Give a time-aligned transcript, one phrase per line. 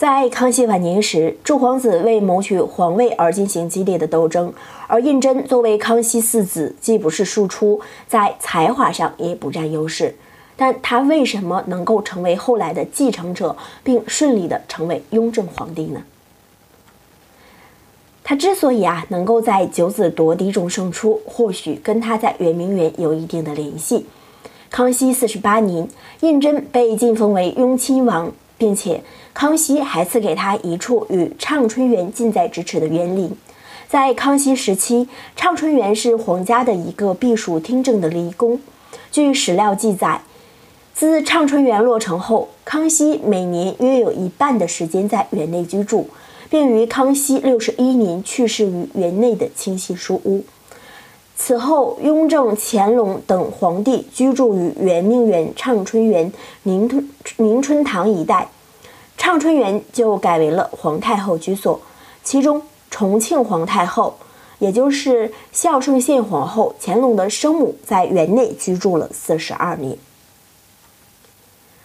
[0.00, 4.50] 在康熙晚年时，诸皇子为谋取皇位而进行激烈的斗争，
[4.86, 10.14] 而胤禛作为康熙四子，既不是庶出，在才华上也不占优势。
[10.56, 13.54] 但他为什么能够成为后来的继承者，
[13.84, 16.02] 并顺利的成为雍正皇帝呢？
[18.24, 24.06] 他之所以啊能够在九子夺嫡中胜出，或许跟他在圆明园有一定的联系。
[24.70, 25.86] 康熙四十八年，
[26.20, 29.02] 胤禛被晋封为雍亲王，并且。
[29.32, 33.34] 康熙还赐给他一处与畅春园近在咫尺的园林。
[33.88, 38.60] 在康熙时期，畅春园是皇家的一个避暑听政的离宫。
[39.10, 40.20] 据史料记载，
[40.92, 46.08] 自畅春园落成后，康熙每年约有一半的时间在园内居住，
[46.50, 50.44] 并于康熙六十一年去世于园内的清溪书屋。
[51.36, 56.30] 此后，雍正、乾隆等皇帝居住于圆明园、畅春园、
[56.62, 57.08] 明春
[57.38, 58.48] 明春堂一带。
[59.20, 61.78] 畅春园就改为了皇太后居所，
[62.24, 64.16] 其中重庆皇太后，
[64.58, 69.98] 也就是孝圣宪皇后乾隆的生母，在园内居住了四十二年，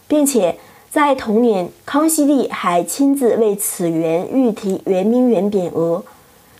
[0.07, 0.57] 并且
[0.89, 6.05] 在同年，康熙帝还亲自为此园御题圆明园匾额。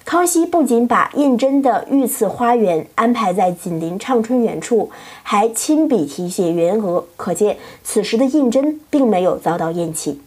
[0.04, 4.92] 康熙不仅把胤禛的御赐花园安排在紧邻畅春园处，
[5.24, 10.20] 还亲笔题写园额，可见此时的胤禛并没有遭到厌弃。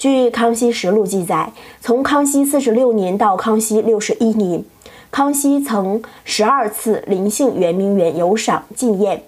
[0.00, 4.64] 据《康熙实录》记载，从康熙四十六年到康熙六十一年，
[5.10, 9.22] 康熙曾十二次临幸圆明园游赏进宴。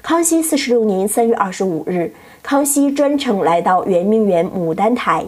[0.00, 5.24] 康熙四十六年三月二十五日，康熙专程来到圆明园牡丹台，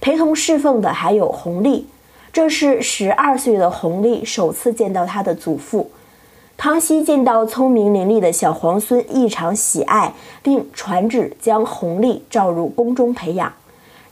[0.00, 1.88] 陪同侍奉的还有弘历。
[2.32, 5.90] 这是十二岁的弘历首次见到他的祖父。
[6.56, 10.14] 康熙见到聪明伶俐的小皇孙，异常喜爱，
[10.44, 13.52] 并传旨将弘历召入宫中培养。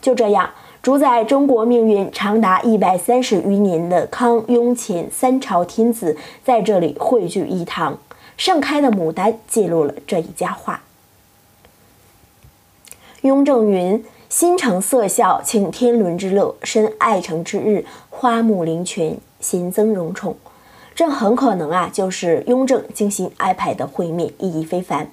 [0.01, 0.51] 就这样，
[0.83, 7.99] 主宰中国命运长达一百三十余年的康雍乾三朝天子在这里汇聚一堂。
[8.39, 10.83] 盛开的牡丹记录了这一佳话。
[13.21, 20.37] 雍正云：“心诚色孝，请天伦之乐；深爱诚之日，花木灵泉，新增荣宠。”
[20.97, 25.11] 这很可能啊，就是雍正精心安排的会面，意义非凡。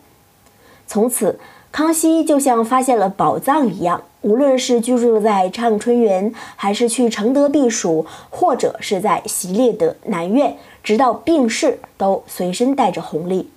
[0.87, 1.37] 从此。
[1.69, 13.49] 康熙就像发现了宝藏一样，无论是居住在畅春园，还是去承德避暑，或者是在习烈的南苑，直到病逝都随身带着弘历。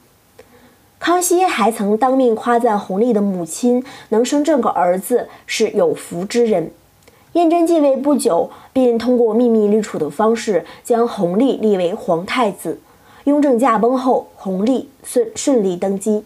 [1.00, 6.70] 康熙还曾当面夸赞弘历的母亲能生这个儿子是有福之人。
[7.32, 12.78] 胤禛继位不久，便通过秘密立储的方式将弘历立为皇太子。
[13.24, 16.22] 雍正驾崩后，弘历顺顺利登基。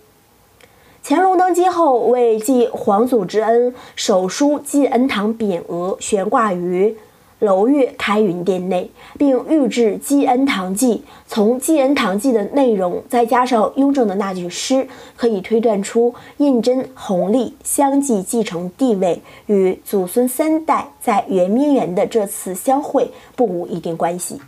[1.07, 6.97] 乾隆登基后，为记皇祖之恩，手书“记恩堂”匾额悬挂于
[7.41, 10.95] 楼岳开云殿内，并御制《记恩堂记》。
[11.27, 24.41] 从《记恩堂记》的内容，再加上雍正的那句诗，可以推断出胤禛、弘历相继继承帝位，与祖孙三代在圆明园的这次相会不无一定关系。